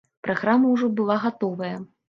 [0.27, 1.73] Праграма ўжо была гатовая.